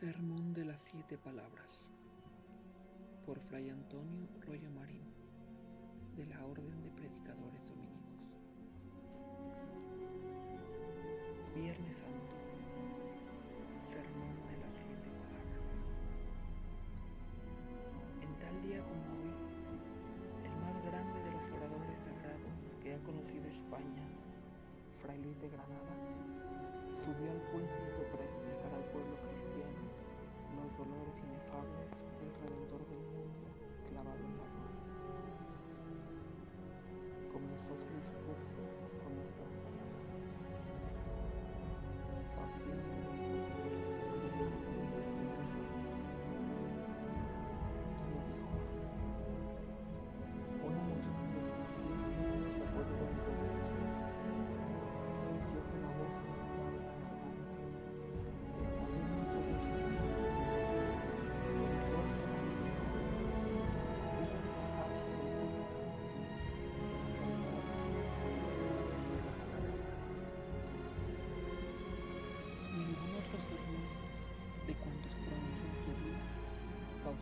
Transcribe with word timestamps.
Sermón 0.00 0.54
de 0.54 0.64
las 0.64 0.80
Siete 0.80 1.18
Palabras 1.18 1.68
por 3.26 3.38
Fray 3.38 3.68
Antonio 3.68 4.26
Royo 4.46 4.70
Marín 4.70 5.04
de 6.16 6.24
la 6.24 6.42
Orden 6.46 6.82
de 6.82 6.88
Predicadores 6.88 7.68
Dominicos. 7.68 8.40
Viernes 11.54 11.96
Santo. 11.98 12.32
Sermón 13.92 14.36
de 14.48 14.56
las 14.64 14.72
Siete 14.72 15.10
Palabras. 15.20 15.68
En 18.24 18.32
tal 18.40 18.56
día 18.62 18.80
como 18.80 19.04
hoy, 19.20 19.36
el 20.48 20.56
más 20.64 20.80
grande 20.82 21.20
de 21.20 21.30
los 21.30 21.44
oradores 21.52 21.98
sagrados 21.98 22.56
que 22.82 22.94
ha 22.94 22.98
conocido 23.04 23.46
España, 23.48 24.08
Fray 25.02 25.20
Luis 25.20 25.38
de 25.42 25.50
Granada, 25.50 25.92
subió 27.04 27.32
al 27.32 27.42
púlpito 27.52 28.00
dolores 30.80 31.18
inefables 31.20 31.90
del 32.16 32.32
Redentor 32.40 32.80
del 32.88 33.04
mundo 33.12 33.48
clavado 33.90 34.24
en 34.24 34.36
la 34.38 34.46
cruz. 34.48 34.69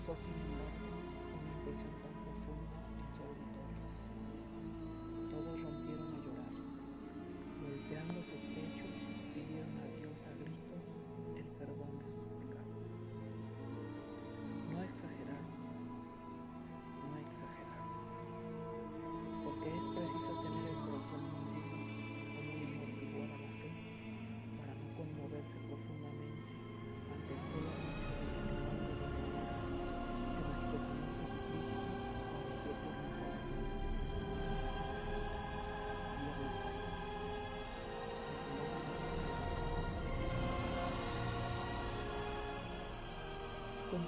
Causó 0.07 0.23
sin 0.23 0.35
embargo 0.35 1.03
una 1.35 1.53
impresión 1.59 2.08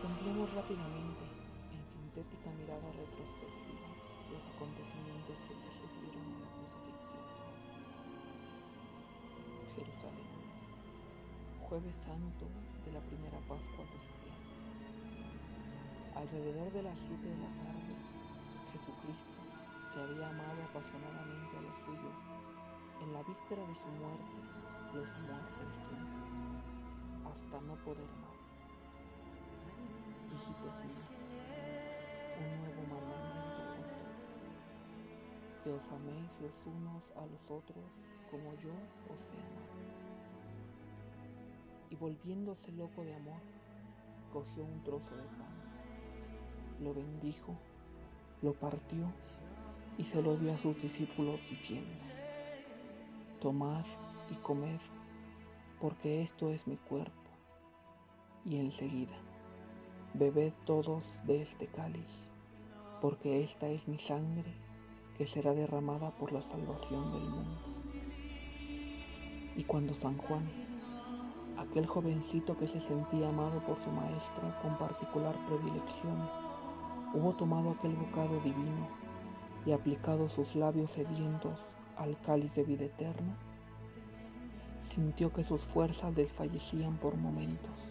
Contemplemos 0.00 0.48
rápidamente, 0.54 1.28
en 1.76 1.84
sintética 1.84 2.48
mirada 2.56 2.88
retrospectiva, 2.88 3.84
los 4.32 4.40
acontecimientos 4.56 5.36
que 5.44 5.52
precedieron 5.60 6.24
a 6.24 6.40
la 6.40 6.48
crucifixión. 6.56 7.20
Jerusalén, 9.76 10.32
jueves 11.68 11.96
santo 12.00 12.48
de 12.48 12.90
la 12.96 13.02
primera 13.12 13.44
Pascua 13.44 13.84
cristiana. 13.92 14.40
Alrededor 16.16 16.72
de 16.72 16.80
las 16.80 16.96
siete 16.96 17.28
de 17.28 17.36
la 17.36 17.52
tarde, 17.60 17.92
Jesucristo, 18.72 19.36
que 19.92 20.00
había 20.00 20.32
amado 20.32 20.64
apasionadamente 20.64 21.52
a 21.60 21.60
los 21.60 21.76
suyos, 21.84 22.16
en 23.04 23.12
la 23.12 23.20
víspera 23.20 23.68
de 23.68 23.76
su 23.76 23.88
muerte, 24.00 24.32
los 24.96 25.12
amó 25.12 25.44
hasta 27.28 27.60
no 27.68 27.76
poder 27.84 28.19
un 32.40 32.60
nuevo 32.60 32.82
mandamiento 32.88 33.60
que 35.62 35.70
os 35.70 35.82
améis 35.92 36.30
los 36.40 36.56
unos 36.64 37.02
a 37.16 37.26
los 37.26 37.42
otros 37.50 37.84
como 38.30 38.54
yo 38.62 38.72
os 39.10 39.20
he 39.32 39.40
amado. 39.44 39.80
Y 41.90 41.96
volviéndose 41.96 42.72
loco 42.72 43.02
de 43.02 43.14
amor, 43.14 43.40
cogió 44.32 44.64
un 44.64 44.82
trozo 44.82 45.14
de 45.16 45.22
pan, 45.22 45.54
lo 46.80 46.94
bendijo, 46.94 47.54
lo 48.40 48.54
partió 48.54 49.12
y 49.98 50.04
se 50.04 50.22
lo 50.22 50.36
dio 50.36 50.54
a 50.54 50.58
sus 50.58 50.80
discípulos 50.80 51.40
diciendo, 51.50 51.90
Tomad 53.40 53.84
y 54.30 54.34
comed, 54.36 54.80
porque 55.80 56.22
esto 56.22 56.50
es 56.50 56.66
mi 56.66 56.76
cuerpo. 56.76 57.12
Y 58.44 58.56
enseguida, 58.56 59.16
bebed 60.14 60.52
todos 60.66 61.04
de 61.24 61.40
este 61.40 61.68
cáliz, 61.68 62.30
porque 63.00 63.44
esta 63.44 63.68
es 63.68 63.86
mi 63.86 63.96
sangre 63.96 64.52
que 65.16 65.26
será 65.26 65.54
derramada 65.54 66.10
por 66.10 66.32
la 66.32 66.42
salvación 66.42 67.12
del 67.12 67.22
mundo. 67.22 67.60
Y 69.56 69.62
cuando 69.64 69.94
San 69.94 70.18
Juan, 70.18 70.42
aquel 71.58 71.86
jovencito 71.86 72.56
que 72.56 72.66
se 72.66 72.80
sentía 72.80 73.28
amado 73.28 73.60
por 73.64 73.78
su 73.78 73.90
maestro 73.90 74.52
con 74.62 74.76
particular 74.78 75.36
predilección, 75.46 76.28
hubo 77.14 77.32
tomado 77.34 77.70
aquel 77.70 77.94
bocado 77.94 78.40
divino 78.40 78.88
y 79.64 79.72
aplicado 79.72 80.28
sus 80.28 80.56
labios 80.56 80.90
sedientos 80.90 81.58
al 81.96 82.20
cáliz 82.22 82.52
de 82.56 82.64
vida 82.64 82.86
eterna, 82.86 83.36
sintió 84.80 85.32
que 85.32 85.44
sus 85.44 85.60
fuerzas 85.60 86.16
desfallecían 86.16 86.96
por 86.96 87.14
momentos 87.16 87.90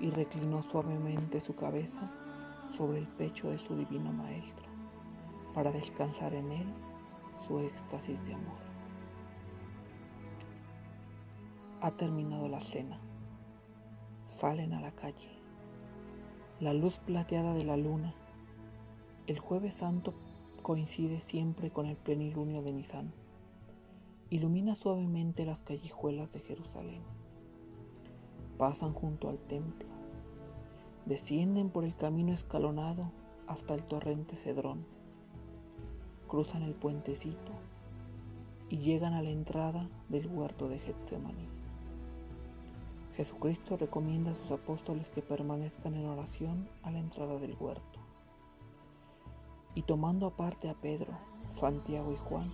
y 0.00 0.10
reclinó 0.10 0.62
suavemente 0.62 1.40
su 1.40 1.54
cabeza 1.54 2.10
sobre 2.76 2.98
el 2.98 3.06
pecho 3.06 3.50
de 3.50 3.58
su 3.58 3.76
divino 3.76 4.12
maestro 4.12 4.66
para 5.54 5.72
descansar 5.72 6.34
en 6.34 6.52
él 6.52 6.66
su 7.36 7.58
éxtasis 7.60 8.24
de 8.26 8.34
amor. 8.34 8.58
Ha 11.80 11.90
terminado 11.92 12.48
la 12.48 12.60
cena. 12.60 12.98
Salen 14.24 14.72
a 14.72 14.80
la 14.80 14.92
calle. 14.92 15.30
La 16.60 16.72
luz 16.72 16.98
plateada 16.98 17.54
de 17.54 17.64
la 17.64 17.76
luna. 17.76 18.14
El 19.26 19.38
jueves 19.38 19.74
santo 19.74 20.14
coincide 20.62 21.20
siempre 21.20 21.70
con 21.70 21.86
el 21.86 21.96
plenilunio 21.96 22.62
de 22.62 22.72
Nisan. 22.72 23.12
Ilumina 24.30 24.74
suavemente 24.74 25.46
las 25.46 25.60
callejuelas 25.60 26.32
de 26.32 26.40
Jerusalén. 26.40 27.02
Pasan 28.58 28.94
junto 28.94 29.28
al 29.28 29.38
templo. 29.38 29.86
Descienden 31.04 31.70
por 31.70 31.84
el 31.84 31.94
camino 31.94 32.32
escalonado 32.32 33.10
hasta 33.46 33.74
el 33.74 33.82
torrente 33.82 34.36
Cedrón. 34.36 34.86
Cruzan 36.26 36.62
el 36.62 36.74
puentecito 36.74 37.52
y 38.68 38.78
llegan 38.78 39.12
a 39.12 39.22
la 39.22 39.30
entrada 39.30 39.88
del 40.08 40.26
huerto 40.26 40.68
de 40.68 40.78
Getsemaní. 40.78 41.48
Jesucristo 43.14 43.76
recomienda 43.76 44.32
a 44.32 44.34
sus 44.34 44.50
apóstoles 44.50 45.08
que 45.08 45.22
permanezcan 45.22 45.94
en 45.94 46.06
oración 46.06 46.68
a 46.82 46.90
la 46.90 46.98
entrada 46.98 47.38
del 47.38 47.56
huerto. 47.58 48.00
Y 49.74 49.82
tomando 49.82 50.26
aparte 50.26 50.68
a 50.68 50.74
Pedro, 50.74 51.12
Santiago 51.52 52.12
y 52.12 52.16
Juan, 52.16 52.46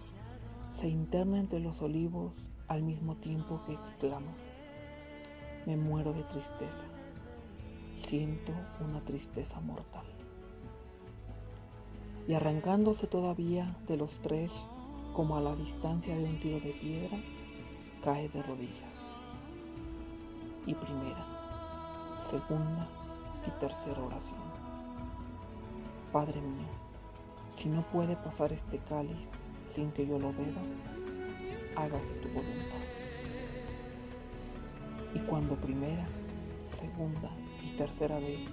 se 0.73 0.89
interna 0.89 1.39
entre 1.39 1.61
los 1.61 1.81
olivos 1.83 2.49
al 2.69 2.83
mismo 2.83 3.17
tiempo 3.17 3.61
que 3.67 3.75
exclama, 3.75 4.33
me 5.67 5.77
muero 5.77 6.13
de 6.13 6.23
tristeza, 6.25 6.85
siento 7.95 8.53
una 8.81 9.01
tristeza 9.05 9.61
mortal. 9.61 10.05
Y 12.27 12.35
arrancándose 12.35 13.07
todavía 13.07 13.77
de 13.87 13.97
los 13.97 14.11
tres, 14.23 14.53
como 15.13 15.37
a 15.37 15.41
la 15.41 15.55
distancia 15.55 16.17
de 16.17 16.25
un 16.25 16.41
tiro 16.41 16.61
de 16.61 16.73
piedra, 16.73 17.19
cae 18.03 18.29
de 18.29 18.43
rodillas. 18.43 19.17
Y 20.67 20.75
primera, 20.75 21.27
segunda 22.31 22.89
y 23.47 23.51
tercera 23.61 24.03
oración. 24.03 24.39
Padre 26.13 26.41
mío, 26.41 26.69
si 27.57 27.69
no 27.69 27.83
puede 27.91 28.17
pasar 28.17 28.53
este 28.53 28.79
cáliz 28.79 29.29
sin 29.65 29.91
que 29.93 30.07
yo 30.07 30.19
lo 30.19 30.33
beba, 30.33 30.63
hágase 31.77 32.13
tu 32.15 32.29
voluntad. 32.29 32.82
Y 35.15 35.19
cuando 35.21 35.57
primera, 35.57 36.07
segunda 36.65 37.31
y 37.63 37.77
tercera 37.77 38.19
vez, 38.19 38.49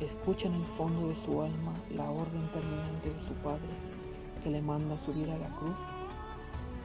escucha 0.00 0.48
en 0.48 0.54
el 0.54 0.66
fondo 0.66 1.08
de 1.08 1.14
su 1.14 1.42
alma 1.42 1.74
la 1.90 2.10
orden 2.10 2.50
terminante 2.52 3.10
de 3.10 3.20
su 3.20 3.34
Padre 3.34 3.68
que 4.42 4.50
le 4.50 4.62
manda 4.62 4.96
subir 4.96 5.30
a 5.30 5.38
la 5.38 5.48
cruz, 5.56 5.76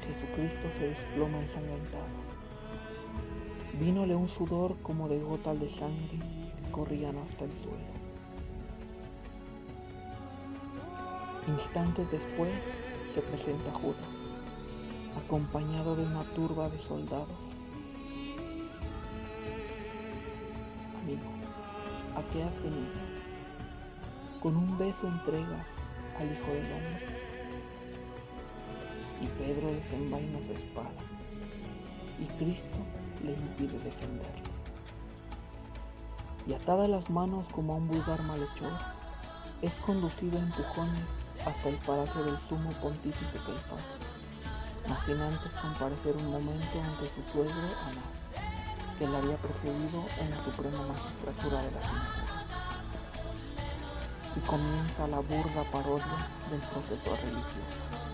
Jesucristo 0.06 0.68
se 0.71 0.88
desploma 0.88 1.39
ensangrentado. 1.39 2.03
Vínole 3.80 4.15
un 4.15 4.27
sudor 4.27 4.75
como 4.83 5.07
de 5.09 5.19
gotas 5.19 5.59
de 5.59 5.69
sangre 5.69 6.19
que 6.62 6.71
corrían 6.71 7.18
hasta 7.18 7.45
el 7.45 7.53
suelo. 7.53 7.95
Instantes 11.47 12.12
después 12.12 12.53
se 13.13 13.21
presenta 13.21 13.71
Judas, 13.74 14.00
acompañado 15.25 15.95
de 15.95 16.03
una 16.03 16.24
turba 16.33 16.69
de 16.69 16.80
soldados. 16.80 17.44
¿A 22.25 22.30
qué 22.31 22.44
has 22.44 22.62
venido? 22.62 22.94
Con 24.42 24.56
un 24.56 24.77
beso 24.77 25.07
entregas 25.07 25.68
al 26.19 26.31
Hijo 26.31 26.48
del 26.48 26.72
Hombre. 26.72 27.07
Y 29.22 29.27
Pedro 29.27 29.72
desenvaina 29.72 30.39
su 30.45 30.54
espada, 30.54 30.92
y 32.19 32.25
Cristo 32.38 32.77
le 33.24 33.33
impide 33.33 33.80
defenderlo. 33.80 34.56
Y 36.48 36.54
atada 36.54 36.88
las 36.88 37.10
manos 37.10 37.48
como 37.50 37.74
a 37.74 37.77
un 37.77 37.88
vulgar 37.88 38.22
malhechor, 38.24 38.74
es 39.62 39.75
conducido 39.78 40.38
a 40.38 40.44
empujones 40.44 41.06
hasta 41.45 41.69
el 41.69 41.78
palacio 41.78 42.24
del 42.24 42.38
sumo 42.50 42.69
pontífice 42.81 43.38
Caifás, 43.38 43.98
no 44.88 45.00
sin 45.01 45.19
antes 45.19 45.54
comparecer 45.56 46.16
un 46.18 46.31
momento 46.31 46.81
ante 46.81 47.10
su 47.10 47.24
suegro 47.31 47.54
Anás, 47.54 48.25
que 48.97 49.07
le 49.07 49.18
había 49.18 49.38
precedido 49.38 50.06
en 50.19 50.30
la 50.31 50.44
suprema 50.44 50.77
magistratura 50.88 51.62
de 51.62 51.71
la 51.71 51.81
sinagoga. 51.81 52.45
Y 54.36 54.39
comienza 54.42 55.07
la 55.07 55.19
burda 55.19 55.63
parodia 55.71 56.30
del 56.50 56.62
proceso 56.62 57.15
religioso. 57.15 58.06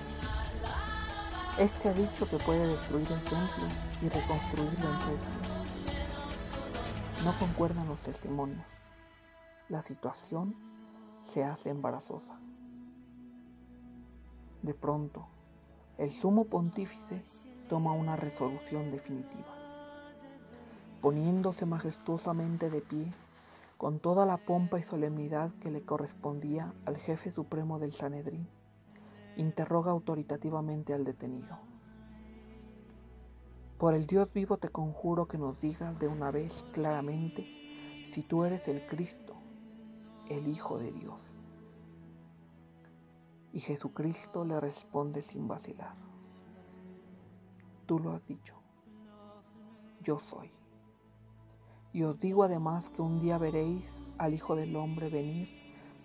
Este 1.60 1.90
ha 1.90 1.94
dicho 1.94 2.28
que 2.30 2.38
puede 2.38 2.66
destruir 2.66 3.12
el 3.12 3.24
templo 3.24 3.68
y 4.02 4.10
reconstruirlo 4.10 4.90
en 4.90 5.00
tres 5.00 5.20
días. 5.20 5.52
No 7.26 7.38
concuerdan 7.38 7.88
los 7.88 8.02
testimonios. 8.02 8.66
La 9.70 9.82
situación 9.82 10.56
se 11.22 11.44
hace 11.44 11.70
embarazosa. 11.70 12.40
De 14.64 14.74
pronto, 14.74 15.28
el 15.98 16.12
sumo 16.12 16.46
pontífice 16.46 17.24
toma 17.70 17.94
una 17.94 18.16
resolución 18.16 18.92
definitiva. 18.92 19.61
Poniéndose 21.02 21.66
majestuosamente 21.66 22.70
de 22.70 22.82
pie, 22.82 23.12
con 23.78 23.98
toda 23.98 24.28
la 24.28 24.38
pompa 24.38 24.78
y 24.78 24.84
solemnidad 24.84 25.50
que 25.60 25.72
le 25.72 25.82
correspondía 25.82 26.74
al 26.86 26.98
jefe 26.98 27.32
supremo 27.32 27.80
del 27.80 27.92
Sanedrín, 27.92 28.48
interroga 29.36 29.90
autoritativamente 29.92 30.94
al 30.94 31.04
detenido. 31.04 31.58
Por 33.80 33.96
el 33.96 34.06
Dios 34.06 34.32
vivo 34.32 34.58
te 34.58 34.70
conjuro 34.70 35.28
que 35.28 35.40
nos 35.40 35.60
digas 35.60 35.98
de 35.98 36.08
una 36.08 36.30
vez 36.30 36.64
claramente 36.72 37.48
si 38.06 38.22
tú 38.22 38.44
eres 38.44 38.68
el 38.68 38.86
Cristo, 38.86 39.34
el 40.30 40.48
Hijo 40.48 40.78
de 40.78 40.92
Dios. 40.92 41.20
Y 43.54 43.60
Jesucristo 43.60 44.46
le 44.46 44.60
responde 44.60 45.24
sin 45.24 45.48
vacilar. 45.48 45.96
Tú 47.88 47.98
lo 47.98 48.12
has 48.12 48.28
dicho. 48.28 48.54
Yo 50.04 50.20
soy. 50.20 50.61
Y 51.94 52.04
os 52.04 52.20
digo 52.20 52.44
además 52.44 52.90
que 52.90 53.02
un 53.02 53.20
día 53.20 53.38
veréis 53.38 54.02
al 54.18 54.34
Hijo 54.34 54.56
del 54.56 54.76
Hombre 54.78 55.10
venir 55.10 55.50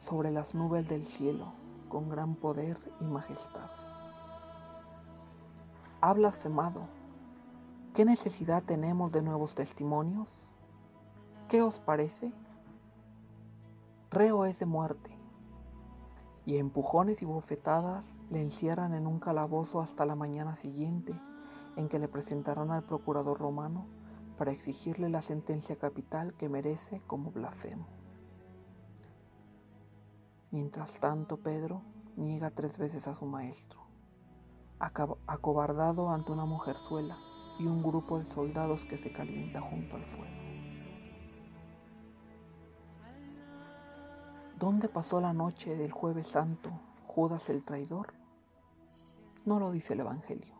sobre 0.09 0.33
las 0.33 0.55
nubes 0.55 0.89
del 0.89 1.07
cielo 1.07 1.53
con 1.89 2.09
gran 2.09 2.35
poder 2.35 2.77
y 3.01 3.05
majestad. 3.05 3.71
Ha 6.01 6.13
blasfemado. 6.13 6.89
¿Qué 7.95 8.05
necesidad 8.05 8.65
tenemos 8.65 9.13
de 9.13 9.23
nuevos 9.23 9.55
testimonios? 9.55 10.27
¿Qué 11.49 11.63
os 11.63 11.79
parece? 11.79 12.33
Reo 14.11 14.45
es 14.45 14.59
de 14.59 14.67
muerte, 14.67 15.11
y 16.47 16.57
empujones 16.57 17.23
y 17.23 17.25
bofetadas 17.25 18.13
le 18.31 18.41
encierran 18.41 18.95
en 18.95 19.07
un 19.07 19.21
calabozo 19.21 19.81
hasta 19.81 20.05
la 20.05 20.15
mañana 20.15 20.57
siguiente, 20.57 21.15
en 21.77 21.89
que 21.89 21.99
le 21.99 22.09
presentarán 22.09 22.71
al 22.71 22.83
procurador 22.83 23.39
romano 23.39 23.87
para 24.37 24.53
exigirle 24.53 25.09
la 25.09 25.23
sentencia 25.23 25.77
capital 25.77 26.35
que 26.35 26.49
merece 26.49 27.01
como 27.07 27.31
blasfemo. 27.31 27.87
Mientras 30.51 31.01
tanto, 31.01 31.39
Pedro 31.39 31.83
niega 32.17 32.51
tres 32.51 32.79
veces 32.79 33.07
a 33.07 33.15
su 33.15 33.27
maestro, 33.27 33.81
acobardado 34.79 36.11
ante 36.11 36.33
una 36.33 36.45
mujerzuela 36.45 37.19
y 37.59 37.67
un 37.67 37.83
grupo 37.83 38.19
de 38.19 38.25
soldados 38.25 38.85
que 38.85 38.99
se 38.99 39.13
calienta 39.13 39.61
junto 39.61 39.97
al 39.97 40.05
fuego. 40.05 40.47
¿Dónde 44.59 44.89
pasó 44.89 45.21
la 45.21 45.35
noche 45.35 45.77
del 45.77 45.93
jueves 45.93 46.29
santo 46.29 46.71
Judas 47.07 47.51
el 47.51 47.63
traidor? 47.63 48.15
No 49.45 49.61
lo 49.61 49.71
dice 49.71 49.93
el 49.93 50.01
Evangelio, 50.01 50.55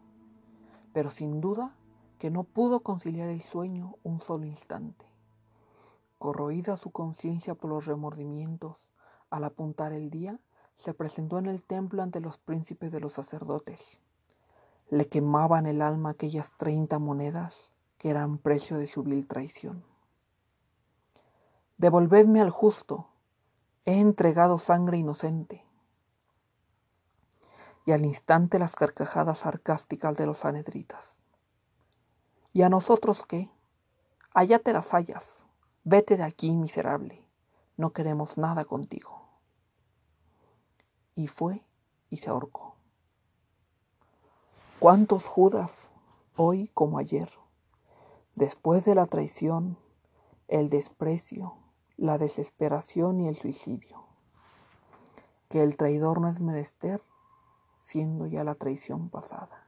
pero 0.93 1.09
sin 1.11 1.41
duda 1.41 1.75
que 2.19 2.31
no 2.31 2.45
pudo 2.45 2.81
conciliar 2.81 3.29
el 3.29 3.43
sueño 3.43 3.97
un 4.03 4.21
solo 4.21 4.47
instante. 4.47 5.07
Corroída 6.19 6.77
su 6.77 6.91
conciencia 6.91 7.55
por 7.55 7.71
los 7.71 7.85
remordimientos, 7.85 8.77
al 9.31 9.45
apuntar 9.45 9.93
el 9.93 10.09
día, 10.09 10.39
se 10.77 10.95
presentó 10.95 11.39
en 11.39 11.47
el 11.47 11.63
templo 11.63 12.03
ante 12.03 12.21
los 12.21 12.39
príncipes 12.39 12.93
de 12.93 13.01
los 13.01 13.15
sacerdotes. 13.15 14.01
Le 14.89 15.09
quemaban 15.09 15.67
el 15.67 15.83
alma 15.83 16.11
aquellas 16.11 16.53
treinta 16.57 16.99
monedas 16.99 17.55
que 17.99 18.11
eran 18.11 18.39
precio 18.39 18.79
de 18.79 18.87
su 18.87 19.03
vil 19.03 19.27
traición. 19.27 19.85
Devolvedme 21.79 22.41
al 22.41 22.51
justo, 22.51 23.09
he 23.85 24.01
entregado 24.01 24.59
sangre 24.59 24.97
inocente. 24.97 25.65
Y 27.85 27.93
al 27.93 28.05
instante 28.05 28.59
las 28.59 28.75
carcajadas 28.75 29.41
sarcásticas 29.41 30.17
de 30.17 30.27
los 30.27 30.45
anedritas. 30.45 31.21
¿Y 32.57 32.63
a 32.63 32.71
nosotros 32.71 33.27
qué? 33.27 33.51
Allá 34.33 34.59
te 34.59 34.73
las 34.73 34.95
hallas. 34.95 35.45
Vete 35.85 36.17
de 36.17 36.23
aquí, 36.23 36.53
miserable. 36.53 37.23
No 37.77 37.93
queremos 37.93 38.39
nada 38.39 38.65
contigo 38.65 39.29
y 41.15 41.27
fue 41.27 41.63
y 42.09 42.17
se 42.17 42.31
ahorcó. 42.31 42.77
¿Cuántos 44.79 45.27
Judas, 45.27 45.91
hoy 46.35 46.71
como 46.73 46.97
ayer, 46.97 47.31
después 48.37 48.87
de 48.87 48.95
la 48.95 49.05
traición, 49.05 49.77
el 50.49 50.71
desprecio, 50.71 51.59
la 51.99 52.17
desesperación 52.17 53.21
y 53.21 53.29
el 53.29 53.37
suicidio? 53.37 54.07
Que 55.51 55.63
el 55.63 55.77
traidor 55.77 56.23
no 56.23 56.29
es 56.29 56.41
menester, 56.41 57.03
siendo 57.77 58.27
ya 58.27 58.45
la 58.45 58.55
traición 58.55 59.11
pasada. 59.11 59.66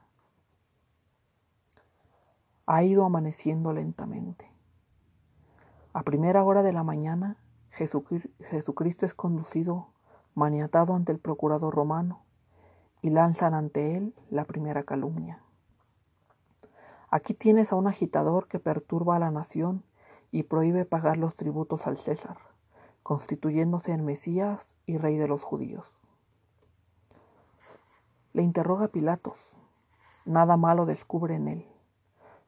Ha 2.71 2.83
ido 2.83 3.07
amaneciendo 3.07 3.73
lentamente. 3.73 4.53
A 5.95 6.03
primera 6.03 6.45
hora 6.45 6.63
de 6.63 6.75
la 6.75 6.85
mañana, 6.85 7.39
Jesucristo 7.71 9.07
es 9.07 9.15
conducido 9.15 9.89
maniatado 10.35 10.95
ante 10.95 11.11
el 11.11 11.19
procurador 11.19 11.75
romano, 11.75 12.27
y 13.01 13.09
lanzan 13.09 13.55
ante 13.55 13.97
él 13.97 14.15
la 14.29 14.45
primera 14.45 14.83
calumnia. 14.83 15.43
Aquí 17.09 17.33
tienes 17.33 17.73
a 17.73 17.77
un 17.77 17.87
agitador 17.87 18.49
que 18.49 18.61
perturba 18.61 19.17
a 19.17 19.19
la 19.19 19.31
nación 19.31 19.83
y 20.31 20.43
prohíbe 20.43 20.85
pagar 20.85 21.17
los 21.17 21.37
tributos 21.37 21.87
al 21.87 21.97
César, 21.97 22.37
constituyéndose 23.03 23.93
en 23.93 24.05
Mesías 24.05 24.75
y 24.85 24.99
rey 24.99 25.17
de 25.17 25.27
los 25.27 25.43
judíos. 25.43 26.03
Le 28.35 28.43
interroga 28.43 28.89
Pilatos. 28.89 29.39
Nada 30.27 30.59
malo 30.59 30.85
descubre 30.85 31.35
en 31.35 31.49
él. 31.49 31.78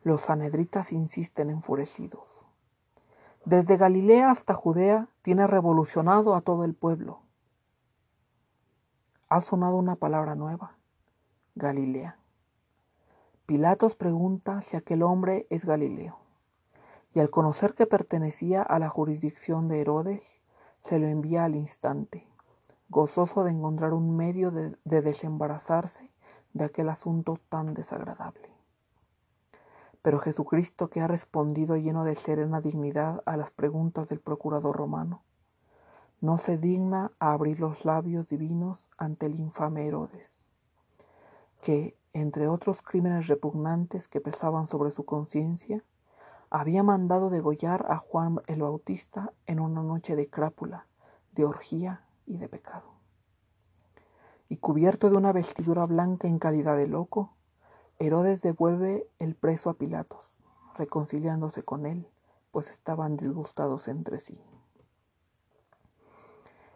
Los 0.03 0.23
sanedritas 0.23 0.93
insisten 0.93 1.51
enfurecidos. 1.51 2.47
Desde 3.45 3.77
Galilea 3.77 4.31
hasta 4.31 4.55
Judea 4.55 5.09
tiene 5.23 5.47
revolucionado 5.47 6.35
a 6.35 6.41
todo 6.41 6.65
el 6.65 6.75
pueblo 6.75 7.23
ha 9.31 9.41
sonado 9.41 9.77
una 9.77 9.95
palabra 9.95 10.35
nueva, 10.35 10.77
Galilea. 11.55 12.19
Pilatos 13.47 13.95
pregunta 13.95 14.61
si 14.61 14.77
aquel 14.77 15.05
hombre 15.05 15.47
es 15.51 15.65
Galileo, 15.65 16.19
y 17.15 17.21
al 17.21 17.31
conocer 17.31 17.75
que 17.75 17.87
pertenecía 17.87 18.61
a 18.61 18.81
la 18.81 18.89
jurisdicción 18.89 19.69
de 19.69 19.83
Herodes, 19.83 20.41
se 20.81 20.99
lo 20.99 21.07
envía 21.07 21.45
al 21.45 21.55
instante, 21.55 22.27
gozoso 22.89 23.45
de 23.45 23.53
encontrar 23.53 23.93
un 23.93 24.17
medio 24.17 24.51
de, 24.51 24.77
de 24.83 25.01
desembarazarse 25.01 26.11
de 26.53 26.65
aquel 26.65 26.89
asunto 26.89 27.39
tan 27.49 27.73
desagradable. 27.73 28.50
Pero 30.03 30.19
Jesucristo, 30.19 30.89
que 30.89 31.01
ha 31.01 31.07
respondido 31.07 31.77
lleno 31.77 32.05
de 32.05 32.15
serena 32.15 32.61
dignidad 32.61 33.23
a 33.27 33.37
las 33.37 33.51
preguntas 33.51 34.09
del 34.09 34.21
procurador 34.21 34.77
romano, 34.77 35.23
no 36.21 36.39
se 36.39 36.59
digna 36.59 37.13
a 37.19 37.33
abrir 37.33 37.61
los 37.61 37.85
labios 37.85 38.29
divinos 38.29 38.89
ante 38.99 39.27
el 39.27 39.39
infame 39.39 39.87
Herodes, 39.87 40.41
que, 41.63 41.97
entre 42.13 42.49
otros 42.49 42.83
crímenes 42.83 43.27
repugnantes 43.29 44.09
que 44.09 44.21
pesaban 44.21 44.67
sobre 44.67 44.91
su 44.91 45.05
conciencia, 45.05 45.85
había 46.51 46.83
mandado 46.83 47.31
degollar 47.31 47.87
a 47.89 47.99
Juan 47.99 48.41
el 48.49 48.63
Bautista 48.63 49.33
en 49.47 49.61
una 49.61 49.83
noche 49.83 50.17
de 50.17 50.29
crápula, 50.29 50.87
de 51.33 51.45
orgía 51.45 52.05
y 52.27 52.39
de 52.39 52.49
pecado. 52.49 52.95
Y 54.49 54.57
cubierto 54.57 55.11
de 55.11 55.17
una 55.17 55.33
vestidura 55.33 55.87
blanca 55.87 56.27
en 56.27 56.41
calidad 56.41 56.77
de 56.77 56.89
loco, 56.89 57.35
Herodes 58.03 58.41
devuelve 58.41 59.07
el 59.19 59.35
preso 59.35 59.69
a 59.69 59.75
Pilatos, 59.75 60.43
reconciliándose 60.75 61.63
con 61.63 61.85
él, 61.85 62.09
pues 62.51 62.71
estaban 62.71 63.19
disgustados 63.19 63.89
entre 63.89 64.19
sí. 64.19 64.43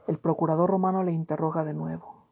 El 0.06 0.18
procurador 0.18 0.68
romano 0.68 1.02
le 1.02 1.12
interroga 1.12 1.64
de 1.64 1.72
nuevo. 1.72 2.26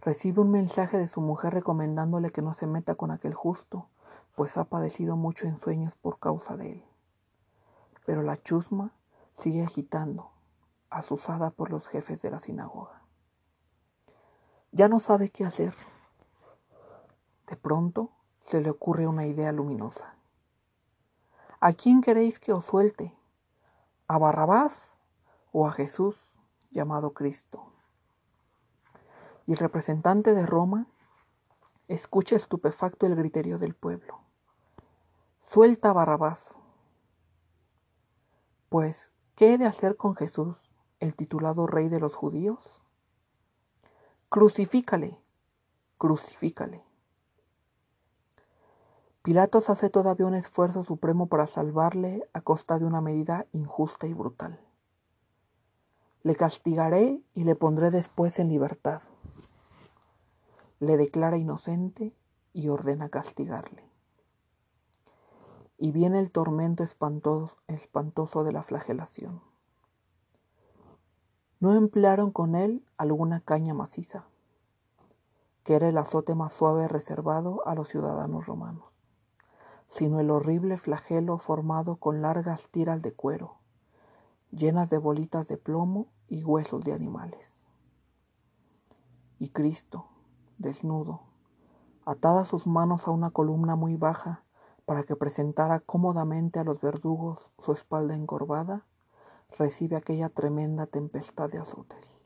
Recibe 0.00 0.40
un 0.40 0.52
mensaje 0.52 0.98
de 0.98 1.08
su 1.08 1.20
mujer 1.20 1.52
recomendándole 1.52 2.30
que 2.30 2.42
no 2.42 2.52
se 2.52 2.68
meta 2.68 2.94
con 2.94 3.10
aquel 3.10 3.34
justo, 3.34 3.88
pues 4.36 4.56
ha 4.56 4.66
padecido 4.66 5.16
mucho 5.16 5.48
en 5.48 5.60
sueños 5.60 5.96
por 5.96 6.20
causa 6.20 6.56
de 6.56 6.74
él. 6.74 6.84
Pero 8.06 8.22
la 8.22 8.40
chusma 8.40 8.92
sigue 9.34 9.64
agitando, 9.64 10.30
asusada 10.90 11.50
por 11.50 11.72
los 11.72 11.88
jefes 11.88 12.22
de 12.22 12.30
la 12.30 12.38
sinagoga. 12.38 13.02
Ya 14.70 14.86
no 14.86 15.00
sabe 15.00 15.30
qué 15.30 15.44
hacer. 15.44 15.74
De 17.52 17.58
pronto 17.58 18.12
se 18.40 18.62
le 18.62 18.70
ocurre 18.70 19.06
una 19.06 19.26
idea 19.26 19.52
luminosa. 19.52 20.14
¿A 21.60 21.74
quién 21.74 22.00
queréis 22.00 22.38
que 22.38 22.50
os 22.50 22.64
suelte? 22.64 23.14
¿A 24.08 24.16
Barrabás 24.16 24.96
o 25.52 25.68
a 25.68 25.72
Jesús 25.72 26.32
llamado 26.70 27.12
Cristo? 27.12 27.70
Y 29.44 29.52
el 29.52 29.58
representante 29.58 30.32
de 30.32 30.46
Roma 30.46 30.86
escucha 31.88 32.36
estupefacto 32.36 33.04
el 33.04 33.16
griterío 33.16 33.58
del 33.58 33.74
pueblo. 33.74 34.20
Suelta 35.40 35.90
a 35.90 35.92
Barrabás. 35.92 36.56
Pues, 38.70 39.12
¿qué 39.34 39.52
he 39.52 39.58
de 39.58 39.66
hacer 39.66 39.98
con 39.98 40.16
Jesús, 40.16 40.70
el 41.00 41.14
titulado 41.16 41.66
rey 41.66 41.90
de 41.90 42.00
los 42.00 42.14
judíos? 42.14 42.82
Crucifícale, 44.30 45.20
crucifícale. 45.98 46.90
Pilatos 49.22 49.70
hace 49.70 49.88
todavía 49.88 50.26
un 50.26 50.34
esfuerzo 50.34 50.82
supremo 50.82 51.26
para 51.28 51.46
salvarle 51.46 52.28
a 52.32 52.40
costa 52.40 52.78
de 52.78 52.84
una 52.84 53.00
medida 53.00 53.46
injusta 53.52 54.06
y 54.06 54.14
brutal. 54.14 54.60
Le 56.22 56.34
castigaré 56.34 57.22
y 57.34 57.44
le 57.44 57.54
pondré 57.54 57.90
después 57.90 58.38
en 58.38 58.48
libertad. 58.48 59.02
Le 60.80 60.96
declara 60.96 61.36
inocente 61.36 62.14
y 62.52 62.68
ordena 62.68 63.08
castigarle 63.08 63.92
y 65.82 65.90
viene 65.90 66.20
el 66.20 66.30
tormento 66.30 66.84
espantoso, 66.84 68.44
de 68.44 68.52
la 68.52 68.62
flagelación. 68.62 69.42
No 71.58 71.74
emplearon 71.74 72.30
con 72.30 72.54
él 72.54 72.86
alguna 72.96 73.40
caña 73.40 73.74
maciza, 73.74 74.26
que 75.64 75.74
era 75.74 75.88
el 75.88 75.98
azote 75.98 76.36
más 76.36 76.52
suave 76.52 76.86
reservado 76.86 77.66
a 77.66 77.74
los 77.74 77.88
ciudadanos 77.88 78.46
romanos, 78.46 78.91
sino 79.92 80.20
el 80.20 80.30
horrible 80.30 80.78
flagelo 80.78 81.36
formado 81.36 81.96
con 81.96 82.22
largas 82.22 82.70
tiras 82.70 83.02
de 83.02 83.12
cuero, 83.12 83.58
llenas 84.50 84.88
de 84.88 84.96
bolitas 84.96 85.48
de 85.48 85.58
plomo 85.58 86.06
y 86.28 86.44
huesos 86.44 86.82
de 86.82 86.94
animales. 86.94 87.58
Y 89.38 89.50
Cristo, 89.50 90.06
desnudo, 90.56 91.24
atadas 92.06 92.48
sus 92.48 92.66
manos 92.66 93.06
a 93.06 93.10
una 93.10 93.32
columna 93.32 93.76
muy 93.76 93.96
baja, 93.96 94.44
para 94.86 95.02
que 95.02 95.14
presentara 95.14 95.80
cómodamente 95.80 96.58
a 96.58 96.64
los 96.64 96.80
verdugos 96.80 97.52
su 97.58 97.72
espalda 97.72 98.14
encorvada, 98.14 98.86
recibe 99.58 99.96
aquella 99.96 100.30
tremenda 100.30 100.86
tempestad 100.86 101.50
de 101.50 101.58
azotes. 101.58 102.18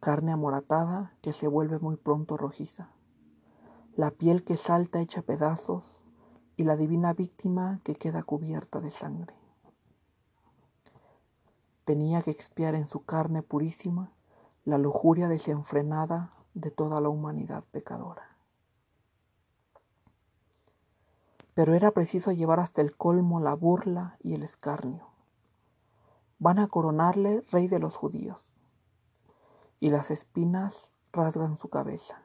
Carne 0.00 0.32
amoratada 0.32 1.12
que 1.20 1.34
se 1.34 1.46
vuelve 1.46 1.78
muy 1.78 1.96
pronto 1.96 2.38
rojiza, 2.38 2.88
la 3.96 4.10
piel 4.12 4.44
que 4.44 4.56
salta 4.56 5.00
hecha 5.00 5.20
pedazos 5.20 6.00
y 6.56 6.64
la 6.64 6.76
divina 6.76 7.12
víctima 7.12 7.80
que 7.84 7.94
queda 7.94 8.22
cubierta 8.22 8.80
de 8.80 8.90
sangre. 8.90 9.34
Tenía 11.84 12.22
que 12.22 12.30
expiar 12.30 12.74
en 12.74 12.86
su 12.86 13.04
carne 13.04 13.42
purísima 13.42 14.10
la 14.64 14.78
lujuria 14.78 15.28
desenfrenada 15.28 16.32
de 16.54 16.70
toda 16.70 17.00
la 17.00 17.08
humanidad 17.08 17.64
pecadora. 17.70 18.36
pero 21.56 21.72
era 21.72 21.90
preciso 21.92 22.32
llevar 22.32 22.60
hasta 22.60 22.82
el 22.82 22.94
colmo 22.94 23.40
la 23.40 23.54
burla 23.54 24.18
y 24.22 24.34
el 24.34 24.42
escarnio. 24.42 25.06
Van 26.38 26.58
a 26.58 26.66
coronarle 26.66 27.40
rey 27.50 27.66
de 27.66 27.78
los 27.78 27.96
judíos, 27.96 28.54
y 29.80 29.88
las 29.88 30.10
espinas 30.10 30.90
rasgan 31.12 31.56
su 31.56 31.70
cabeza, 31.70 32.20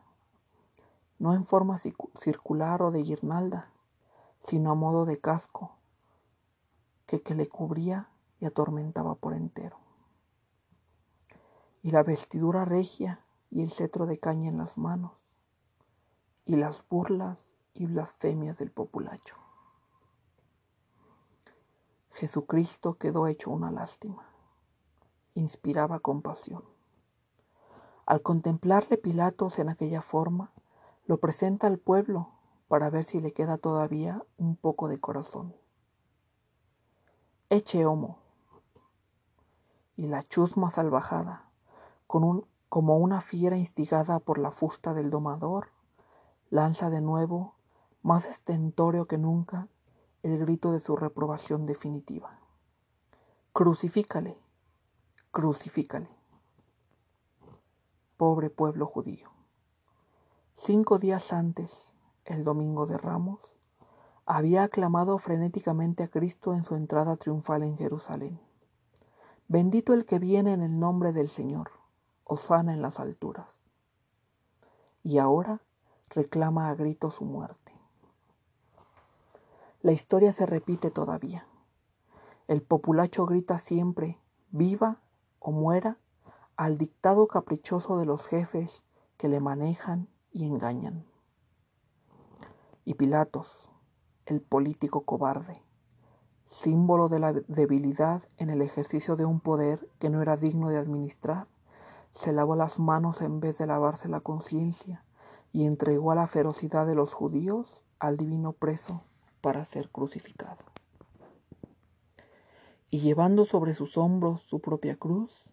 no 1.17 1.33
en 1.33 1.45
forma 1.45 1.77
circular 1.77 2.81
o 2.81 2.91
de 2.91 3.03
guirnalda, 3.03 3.70
sino 4.43 4.71
a 4.71 4.75
modo 4.75 5.05
de 5.05 5.19
casco 5.19 5.71
que, 7.05 7.21
que 7.21 7.35
le 7.35 7.47
cubría 7.47 8.09
y 8.39 8.45
atormentaba 8.45 9.15
por 9.15 9.33
entero. 9.33 9.77
Y 11.83 11.91
la 11.91 12.03
vestidura 12.03 12.65
regia 12.65 13.23
y 13.49 13.61
el 13.61 13.71
cetro 13.71 14.05
de 14.05 14.19
caña 14.19 14.49
en 14.49 14.57
las 14.57 14.77
manos, 14.77 15.37
y 16.45 16.55
las 16.55 16.87
burlas 16.87 17.49
y 17.73 17.85
blasfemias 17.85 18.57
del 18.57 18.71
populacho. 18.71 19.35
Jesucristo 22.11 22.95
quedó 22.95 23.27
hecho 23.27 23.51
una 23.51 23.71
lástima. 23.71 24.25
Inspiraba 25.33 25.99
compasión. 25.99 26.63
Al 28.05 28.21
contemplarle 28.21 28.97
Pilatos 28.97 29.59
en 29.59 29.69
aquella 29.69 30.01
forma, 30.01 30.51
lo 31.05 31.19
presenta 31.19 31.67
al 31.67 31.77
pueblo 31.77 32.29
para 32.71 32.89
ver 32.89 33.03
si 33.03 33.19
le 33.19 33.33
queda 33.33 33.57
todavía 33.57 34.23
un 34.37 34.55
poco 34.55 34.87
de 34.87 34.97
corazón. 34.97 35.53
Eche 37.49 37.85
homo. 37.85 38.19
Y 39.97 40.07
la 40.07 40.23
chusma 40.23 40.69
salvajada, 40.69 41.49
con 42.07 42.23
un, 42.23 42.47
como 42.69 42.95
una 42.95 43.19
fiera 43.19 43.57
instigada 43.57 44.19
por 44.19 44.37
la 44.37 44.51
fusta 44.51 44.93
del 44.93 45.09
domador, 45.09 45.67
lanza 46.49 46.89
de 46.89 47.01
nuevo 47.01 47.55
más 48.03 48.23
estentorio 48.23 49.05
que 49.05 49.17
nunca, 49.17 49.67
el 50.23 50.37
grito 50.37 50.71
de 50.71 50.79
su 50.79 50.95
reprobación 50.95 51.65
definitiva. 51.65 52.39
Crucifícale, 53.51 54.37
crucifícale. 55.31 56.07
Pobre 58.15 58.49
pueblo 58.49 58.85
judío. 58.85 59.29
Cinco 60.55 60.99
días 60.99 61.33
antes, 61.33 61.90
el 62.25 62.43
domingo 62.43 62.85
de 62.85 62.97
Ramos, 62.97 63.39
había 64.25 64.63
aclamado 64.63 65.17
frenéticamente 65.17 66.03
a 66.03 66.07
Cristo 66.07 66.53
en 66.53 66.63
su 66.63 66.75
entrada 66.75 67.17
triunfal 67.17 67.63
en 67.63 67.77
Jerusalén. 67.77 68.39
Bendito 69.47 69.93
el 69.93 70.05
que 70.05 70.19
viene 70.19 70.53
en 70.53 70.61
el 70.61 70.79
nombre 70.79 71.11
del 71.11 71.27
Señor, 71.27 71.71
Osana 72.23 72.73
en 72.73 72.81
las 72.81 72.99
alturas. 72.99 73.65
Y 75.03 75.17
ahora 75.17 75.61
reclama 76.09 76.69
a 76.69 76.75
grito 76.75 77.09
su 77.09 77.25
muerte. 77.25 77.73
La 79.81 79.91
historia 79.91 80.31
se 80.31 80.45
repite 80.45 80.91
todavía. 80.91 81.47
El 82.47 82.61
populacho 82.61 83.25
grita 83.25 83.57
siempre, 83.57 84.19
viva 84.51 85.01
o 85.39 85.51
muera, 85.51 85.97
al 86.55 86.77
dictado 86.77 87.27
caprichoso 87.27 87.97
de 87.97 88.05
los 88.05 88.27
jefes 88.27 88.83
que 89.17 89.27
le 89.27 89.39
manejan 89.39 90.07
y 90.31 90.45
engañan. 90.45 91.10
Y 92.83 92.95
Pilatos, 92.95 93.69
el 94.25 94.41
político 94.41 95.01
cobarde, 95.01 95.61
símbolo 96.47 97.09
de 97.09 97.19
la 97.19 97.33
debilidad 97.33 98.23
en 98.37 98.49
el 98.49 98.61
ejercicio 98.61 99.15
de 99.15 99.25
un 99.25 99.39
poder 99.39 99.89
que 99.99 100.09
no 100.09 100.21
era 100.21 100.35
digno 100.35 100.69
de 100.69 100.77
administrar, 100.77 101.47
se 102.13 102.31
lavó 102.31 102.55
las 102.55 102.79
manos 102.79 103.21
en 103.21 103.39
vez 103.39 103.57
de 103.57 103.67
lavarse 103.67 104.09
la 104.09 104.19
conciencia 104.19 105.05
y 105.53 105.65
entregó 105.65 106.11
a 106.11 106.15
la 106.15 106.27
ferocidad 106.27 106.85
de 106.85 106.95
los 106.95 107.13
judíos 107.13 107.81
al 107.99 108.17
divino 108.17 108.53
preso 108.53 109.03
para 109.41 109.63
ser 109.65 109.89
crucificado. 109.89 110.63
Y 112.89 112.99
llevando 112.99 113.45
sobre 113.45 113.73
sus 113.73 113.97
hombros 113.97 114.41
su 114.41 114.59
propia 114.59 114.97
cruz, 114.97 115.45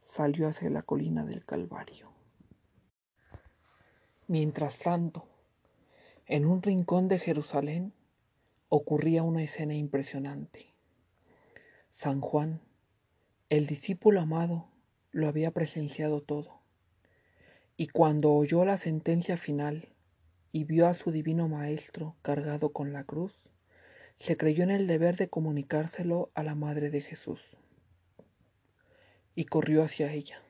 salió 0.00 0.48
hacia 0.48 0.70
la 0.70 0.82
colina 0.82 1.24
del 1.24 1.44
Calvario. 1.44 2.08
Mientras 4.28 4.78
tanto, 4.78 5.26
en 6.28 6.44
un 6.44 6.62
rincón 6.62 7.08
de 7.08 7.18
Jerusalén, 7.18 7.94
ocurría 8.68 9.22
una 9.22 9.42
escena 9.42 9.74
impresionante. 9.74 10.74
San 11.90 12.20
Juan, 12.20 12.60
el 13.48 13.66
discípulo 13.66 14.20
amado, 14.20 14.68
lo 15.10 15.26
había 15.26 15.52
presenciado 15.52 16.20
todo. 16.20 16.60
Y 17.78 17.88
cuando 17.88 18.34
oyó 18.34 18.66
la 18.66 18.76
sentencia 18.76 19.38
final 19.38 19.88
y 20.52 20.64
vio 20.64 20.86
a 20.86 20.92
su 20.92 21.12
divino 21.12 21.48
Maestro 21.48 22.14
cargado 22.20 22.74
con 22.74 22.92
la 22.92 23.04
cruz, 23.04 23.48
se 24.18 24.36
creyó 24.36 24.64
en 24.64 24.70
el 24.70 24.86
deber 24.86 25.16
de 25.16 25.30
comunicárselo 25.30 26.30
a 26.34 26.42
la 26.42 26.54
Madre 26.54 26.90
de 26.90 27.00
Jesús. 27.00 27.56
Y 29.34 29.46
corrió 29.46 29.82
hacia 29.82 30.12
ella. 30.12 30.42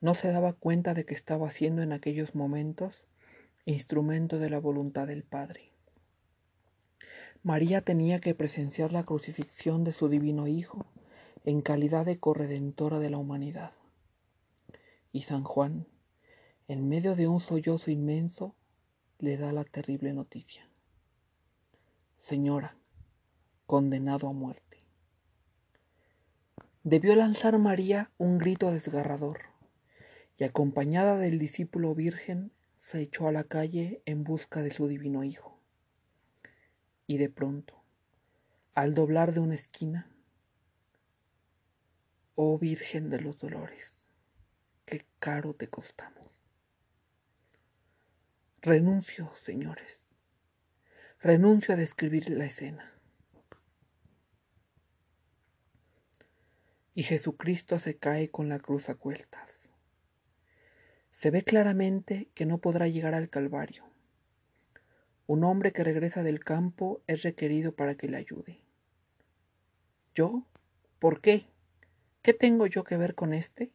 No 0.00 0.14
se 0.14 0.30
daba 0.30 0.52
cuenta 0.52 0.94
de 0.94 1.04
que 1.04 1.14
estaba 1.14 1.50
siendo 1.50 1.82
en 1.82 1.92
aquellos 1.92 2.36
momentos 2.36 3.04
instrumento 3.66 4.38
de 4.38 4.50
la 4.50 4.60
voluntad 4.60 5.06
del 5.06 5.22
Padre. 5.22 5.72
María 7.42 7.80
tenía 7.80 8.20
que 8.20 8.34
presenciar 8.34 8.92
la 8.92 9.04
crucifixión 9.04 9.84
de 9.84 9.92
su 9.92 10.08
divino 10.08 10.46
Hijo 10.46 10.86
en 11.44 11.62
calidad 11.62 12.04
de 12.04 12.18
corredentora 12.18 12.98
de 12.98 13.10
la 13.10 13.18
humanidad. 13.18 13.72
Y 15.12 15.22
San 15.22 15.44
Juan, 15.44 15.86
en 16.68 16.88
medio 16.88 17.16
de 17.16 17.26
un 17.26 17.40
sollozo 17.40 17.90
inmenso, 17.90 18.54
le 19.18 19.36
da 19.36 19.52
la 19.52 19.64
terrible 19.64 20.12
noticia. 20.12 20.68
Señora, 22.18 22.76
condenado 23.66 24.28
a 24.28 24.32
muerte. 24.32 24.78
Debió 26.82 27.16
lanzar 27.16 27.58
María 27.58 28.10
un 28.18 28.36
grito 28.36 28.70
desgarrador, 28.70 29.40
y 30.38 30.44
acompañada 30.44 31.16
del 31.16 31.38
discípulo 31.38 31.94
virgen, 31.94 32.50
se 32.84 33.00
echó 33.00 33.28
a 33.28 33.32
la 33.32 33.44
calle 33.44 34.02
en 34.04 34.24
busca 34.24 34.62
de 34.62 34.70
su 34.70 34.86
divino 34.86 35.24
Hijo. 35.24 35.58
Y 37.06 37.16
de 37.16 37.30
pronto, 37.30 37.82
al 38.74 38.92
doblar 38.92 39.32
de 39.32 39.40
una 39.40 39.54
esquina, 39.54 40.14
oh 42.34 42.58
Virgen 42.58 43.08
de 43.08 43.20
los 43.20 43.38
Dolores, 43.38 44.10
qué 44.84 45.06
caro 45.18 45.54
te 45.54 45.68
costamos. 45.68 46.30
Renuncio, 48.60 49.34
señores, 49.34 50.14
renuncio 51.20 51.72
a 51.72 51.78
describir 51.78 52.28
la 52.28 52.44
escena. 52.44 52.92
Y 56.92 57.04
Jesucristo 57.04 57.78
se 57.78 57.96
cae 57.96 58.30
con 58.30 58.50
la 58.50 58.58
cruz 58.58 58.90
a 58.90 58.94
cuestas. 58.94 59.53
Se 61.14 61.30
ve 61.30 61.44
claramente 61.44 62.28
que 62.34 62.44
no 62.44 62.58
podrá 62.58 62.88
llegar 62.88 63.14
al 63.14 63.30
Calvario. 63.30 63.84
Un 65.28 65.44
hombre 65.44 65.72
que 65.72 65.84
regresa 65.84 66.24
del 66.24 66.40
campo 66.40 67.02
es 67.06 67.22
requerido 67.22 67.72
para 67.72 67.94
que 67.94 68.08
le 68.08 68.16
ayude. 68.16 68.60
¿Yo? 70.12 70.44
¿Por 70.98 71.20
qué? 71.20 71.46
¿Qué 72.20 72.34
tengo 72.34 72.66
yo 72.66 72.82
que 72.82 72.96
ver 72.96 73.14
con 73.14 73.32
este? 73.32 73.70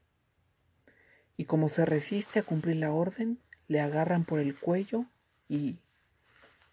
Y 1.38 1.46
como 1.46 1.70
se 1.70 1.86
resiste 1.86 2.40
a 2.40 2.44
cumplir 2.44 2.76
la 2.76 2.92
orden, 2.92 3.40
le 3.70 3.80
agarran 3.80 4.26
por 4.26 4.40
el 4.40 4.60
cuello 4.60 5.06
y 5.48 5.80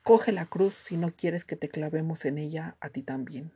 coge 0.03 0.33
la 0.33 0.47
cruz 0.47 0.75
si 0.75 0.97
no 0.97 1.13
quieres 1.13 1.45
que 1.45 1.55
te 1.55 1.69
clavemos 1.69 2.25
en 2.25 2.39
ella 2.39 2.77
a 2.81 2.91
ti 2.91 3.05
también. 3.05 3.53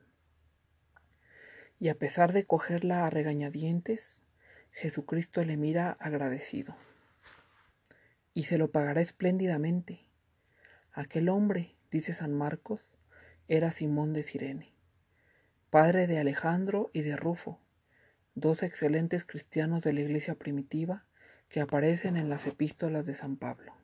Y 1.81 1.89
a 1.89 1.99
pesar 1.99 2.33
de 2.33 2.47
cogerla 2.47 3.05
a 3.05 3.11
regañadientes, 3.11 4.23
Jesucristo 4.71 5.45
le 5.45 5.57
mira 5.57 5.97
agradecido. 5.99 6.77
Y 8.41 8.45
se 8.45 8.57
lo 8.57 8.71
pagará 8.71 9.03
espléndidamente. 9.03 10.07
Aquel 10.93 11.29
hombre, 11.29 11.77
dice 11.91 12.15
San 12.15 12.33
Marcos, 12.33 12.97
era 13.49 13.71
Simón 13.71 14.15
de 14.15 14.23
Sirene, 14.23 14.73
padre 15.69 16.07
de 16.07 16.19
Alejandro 16.19 16.89
y 16.95 17.03
de 17.03 17.17
Rufo, 17.17 17.61
dos 18.35 18.63
excelentes 18.63 19.25
cristianos 19.27 19.85
de 19.85 19.93
la 19.93 20.01
iglesia 20.01 20.37
primitiva 20.37 21.05
que 21.51 21.61
aparecen 21.61 22.17
en 22.17 22.31
las 22.31 22.47
epístolas 22.47 23.05
de 23.05 23.13
San 23.13 23.37
Pablo. 23.37 23.75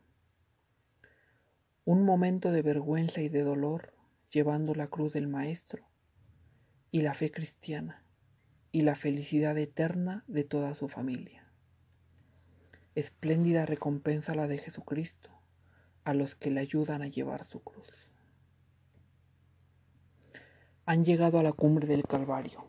Un 1.85 2.07
momento 2.07 2.51
de 2.51 2.63
vergüenza 2.63 3.21
y 3.21 3.29
de 3.29 3.43
dolor 3.43 3.93
llevando 4.31 4.75
la 4.75 4.87
cruz 4.87 5.13
del 5.13 5.29
Maestro 5.29 5.87
y 6.91 7.03
la 7.03 7.13
fe 7.13 7.31
cristiana 7.31 8.07
y 8.73 8.81
la 8.81 8.95
felicidad 8.95 9.59
eterna 9.59 10.25
de 10.29 10.45
toda 10.45 10.73
su 10.73 10.89
familia. 10.89 11.46
Espléndida 12.97 13.65
recompensa 13.67 14.35
la 14.35 14.49
de 14.49 14.59
Jesucristo 14.59 15.31
a 16.03 16.15
los 16.15 16.35
que 16.35 16.51
le 16.51 16.59
ayudan 16.59 17.03
a 17.03 17.07
llevar 17.07 17.45
su 17.45 17.61
cruz. 17.61 17.87
Han 20.87 21.05
llegado 21.05 21.39
a 21.39 21.45
la 21.45 21.53
cumbre 21.53 21.87
del 21.87 22.03
Calvario 22.03 22.65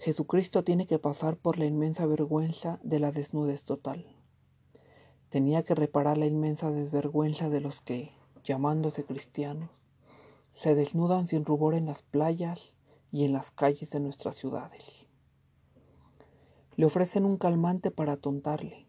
Jesucristo 0.00 0.64
tiene 0.64 0.86
que 0.86 0.98
pasar 0.98 1.36
por 1.36 1.58
la 1.58 1.66
inmensa 1.66 2.06
vergüenza 2.06 2.80
de 2.82 2.98
la 3.00 3.12
desnudez 3.12 3.64
total. 3.64 4.06
Tenía 5.28 5.62
que 5.62 5.74
reparar 5.74 6.16
la 6.16 6.24
inmensa 6.24 6.70
desvergüenza 6.70 7.50
de 7.50 7.60
los 7.60 7.82
que, 7.82 8.14
llamándose 8.42 9.04
cristianos, 9.04 9.68
se 10.52 10.74
desnudan 10.74 11.26
sin 11.26 11.44
rubor 11.44 11.74
en 11.74 11.84
las 11.84 12.02
playas 12.02 12.72
y 13.12 13.26
en 13.26 13.34
las 13.34 13.50
calles 13.50 13.90
de 13.90 14.00
nuestras 14.00 14.36
ciudades. 14.36 15.06
Le 16.76 16.86
ofrecen 16.86 17.26
un 17.26 17.36
calmante 17.36 17.90
para 17.90 18.12
atontarle, 18.12 18.86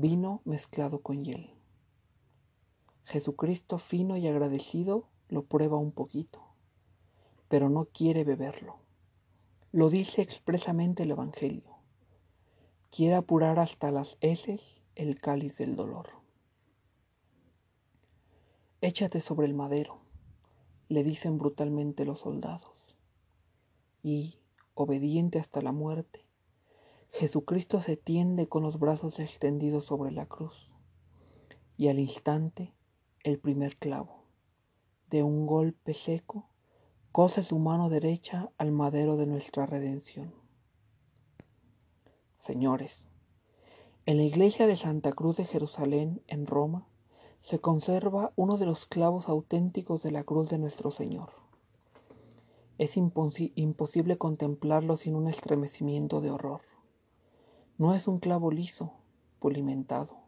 vino 0.00 0.42
mezclado 0.44 1.00
con 1.00 1.24
hiel. 1.24 1.50
Jesucristo 3.04 3.78
fino 3.78 4.16
y 4.16 4.28
agradecido 4.28 5.08
lo 5.28 5.42
prueba 5.42 5.76
un 5.76 5.90
poquito, 5.90 6.40
pero 7.48 7.68
no 7.68 7.86
quiere 7.86 8.22
beberlo. 8.22 8.76
Lo 9.72 9.90
dice 9.90 10.22
expresamente 10.22 11.02
el 11.02 11.10
Evangelio. 11.10 11.78
Quiere 12.92 13.16
apurar 13.16 13.58
hasta 13.58 13.90
las 13.90 14.18
heces 14.20 14.80
el 14.94 15.18
cáliz 15.18 15.58
del 15.58 15.74
dolor. 15.74 16.10
Échate 18.80 19.20
sobre 19.20 19.48
el 19.48 19.54
madero, 19.54 19.98
le 20.88 21.02
dicen 21.02 21.38
brutalmente 21.38 22.04
los 22.04 22.20
soldados. 22.20 22.94
Y, 24.04 24.38
obediente 24.74 25.40
hasta 25.40 25.60
la 25.60 25.72
muerte, 25.72 26.27
Jesucristo 27.10 27.80
se 27.80 27.96
tiende 27.96 28.48
con 28.48 28.62
los 28.62 28.78
brazos 28.78 29.18
extendidos 29.18 29.86
sobre 29.86 30.12
la 30.12 30.26
cruz. 30.26 30.74
Y 31.76 31.88
al 31.88 31.98
instante, 31.98 32.74
el 33.24 33.38
primer 33.38 33.76
clavo, 33.76 34.24
de 35.10 35.22
un 35.22 35.46
golpe 35.46 35.94
seco, 35.94 36.48
cose 37.12 37.42
su 37.42 37.58
mano 37.58 37.88
derecha 37.88 38.50
al 38.58 38.72
madero 38.72 39.16
de 39.16 39.26
nuestra 39.26 39.66
redención. 39.66 40.34
Señores, 42.36 43.06
en 44.06 44.16
la 44.16 44.22
iglesia 44.22 44.66
de 44.66 44.76
Santa 44.76 45.12
Cruz 45.12 45.36
de 45.36 45.44
Jerusalén, 45.44 46.22
en 46.28 46.46
Roma, 46.46 46.86
se 47.40 47.58
conserva 47.58 48.32
uno 48.36 48.56
de 48.58 48.66
los 48.66 48.86
clavos 48.86 49.28
auténticos 49.28 50.02
de 50.02 50.12
la 50.12 50.24
cruz 50.24 50.48
de 50.48 50.58
nuestro 50.58 50.90
Señor. 50.90 51.30
Es 52.78 52.96
imposible 52.96 54.18
contemplarlo 54.18 54.96
sin 54.96 55.14
un 55.14 55.28
estremecimiento 55.28 56.20
de 56.20 56.30
horror. 56.30 56.60
No 57.78 57.94
es 57.94 58.08
un 58.08 58.18
clavo 58.18 58.50
liso, 58.50 58.92
pulimentado. 59.38 60.18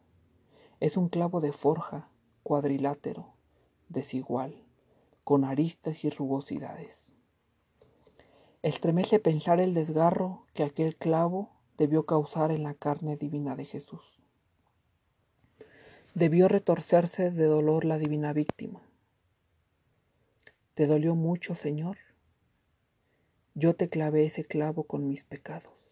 Es 0.78 0.96
un 0.96 1.08
clavo 1.08 1.40
de 1.40 1.50
forja, 1.50 2.08
cuadrilátero, 2.44 3.34
desigual 3.88 4.54
con 5.24 5.44
aristas 5.44 6.04
y 6.04 6.10
rugosidades. 6.10 7.10
Estremece 8.62 9.18
pensar 9.18 9.58
el 9.60 9.74
desgarro 9.74 10.46
que 10.54 10.62
aquel 10.62 10.94
clavo 10.94 11.50
debió 11.76 12.06
causar 12.06 12.52
en 12.52 12.62
la 12.62 12.74
carne 12.74 13.16
divina 13.16 13.56
de 13.56 13.64
Jesús. 13.64 14.22
Debió 16.14 16.46
retorcerse 16.46 17.32
de 17.32 17.44
dolor 17.46 17.84
la 17.84 17.98
divina 17.98 18.32
víctima. 18.32 18.80
¿Te 20.74 20.86
dolió 20.86 21.16
mucho, 21.16 21.56
Señor? 21.56 21.98
Yo 23.54 23.74
te 23.74 23.88
clavé 23.88 24.24
ese 24.24 24.44
clavo 24.44 24.84
con 24.84 25.08
mis 25.08 25.24
pecados. 25.24 25.89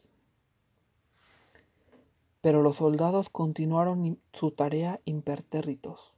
Pero 2.41 2.63
los 2.63 2.77
soldados 2.77 3.31
continuaron 3.31 4.21
su 4.33 4.53
tarea 4.53 5.01
impertérritos. 5.05 6.15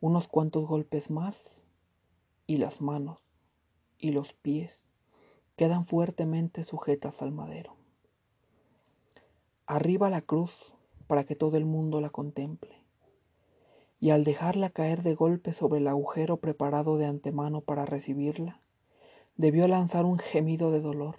Unos 0.00 0.26
cuantos 0.26 0.66
golpes 0.66 1.10
más 1.10 1.62
y 2.46 2.56
las 2.56 2.80
manos 2.80 3.18
y 3.98 4.10
los 4.10 4.32
pies 4.32 4.88
quedan 5.56 5.84
fuertemente 5.84 6.64
sujetas 6.64 7.22
al 7.22 7.32
madero. 7.32 7.76
Arriba 9.66 10.10
la 10.10 10.22
cruz 10.22 10.72
para 11.06 11.24
que 11.24 11.36
todo 11.36 11.56
el 11.56 11.64
mundo 11.64 12.00
la 12.00 12.10
contemple. 12.10 12.82
Y 13.98 14.10
al 14.10 14.24
dejarla 14.24 14.70
caer 14.70 15.02
de 15.02 15.14
golpe 15.14 15.52
sobre 15.52 15.78
el 15.78 15.88
agujero 15.88 16.36
preparado 16.36 16.98
de 16.98 17.06
antemano 17.06 17.62
para 17.62 17.86
recibirla, 17.86 18.60
debió 19.36 19.66
lanzar 19.68 20.04
un 20.04 20.18
gemido 20.18 20.70
de 20.70 20.80
dolor 20.80 21.16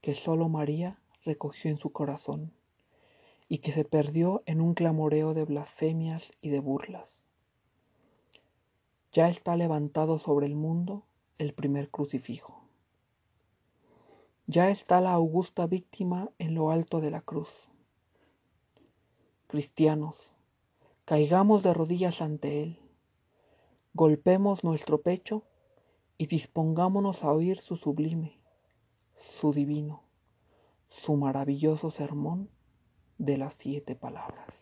que 0.00 0.14
sólo 0.14 0.48
María 0.48 1.00
recogió 1.24 1.70
en 1.70 1.78
su 1.78 1.90
corazón 1.90 2.52
y 3.52 3.58
que 3.58 3.70
se 3.70 3.84
perdió 3.84 4.42
en 4.46 4.62
un 4.62 4.72
clamoreo 4.72 5.34
de 5.34 5.44
blasfemias 5.44 6.32
y 6.40 6.48
de 6.48 6.58
burlas. 6.58 7.28
Ya 9.12 9.28
está 9.28 9.56
levantado 9.56 10.18
sobre 10.18 10.46
el 10.46 10.54
mundo 10.54 11.04
el 11.36 11.52
primer 11.52 11.90
crucifijo. 11.90 12.62
Ya 14.46 14.70
está 14.70 15.02
la 15.02 15.12
augusta 15.12 15.66
víctima 15.66 16.30
en 16.38 16.54
lo 16.54 16.70
alto 16.70 17.02
de 17.02 17.10
la 17.10 17.20
cruz. 17.20 17.50
Cristianos, 19.48 20.30
caigamos 21.04 21.62
de 21.62 21.74
rodillas 21.74 22.22
ante 22.22 22.62
Él, 22.62 22.78
golpemos 23.92 24.64
nuestro 24.64 25.02
pecho 25.02 25.42
y 26.16 26.24
dispongámonos 26.24 27.22
a 27.22 27.30
oír 27.30 27.58
su 27.58 27.76
sublime, 27.76 28.40
su 29.14 29.52
divino, 29.52 30.04
su 30.88 31.18
maravilloso 31.18 31.90
sermón 31.90 32.48
de 33.24 33.38
las 33.38 33.54
siete 33.54 33.94
palabras. 33.94 34.61